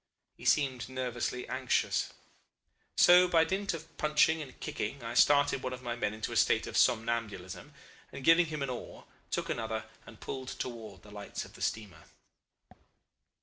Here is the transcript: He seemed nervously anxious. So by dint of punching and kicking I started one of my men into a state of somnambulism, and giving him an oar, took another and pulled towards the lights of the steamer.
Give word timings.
He 0.35 0.45
seemed 0.45 0.89
nervously 0.89 1.47
anxious. 1.47 2.09
So 2.95 3.27
by 3.27 3.43
dint 3.43 3.75
of 3.75 3.95
punching 3.99 4.41
and 4.41 4.59
kicking 4.59 5.03
I 5.03 5.13
started 5.13 5.61
one 5.61 5.73
of 5.73 5.83
my 5.83 5.95
men 5.95 6.15
into 6.15 6.31
a 6.31 6.35
state 6.35 6.65
of 6.65 6.75
somnambulism, 6.75 7.71
and 8.11 8.23
giving 8.23 8.47
him 8.47 8.63
an 8.63 8.71
oar, 8.71 9.05
took 9.29 9.47
another 9.47 9.83
and 10.07 10.19
pulled 10.19 10.47
towards 10.47 11.03
the 11.03 11.11
lights 11.11 11.45
of 11.45 11.53
the 11.53 11.61
steamer. 11.61 12.05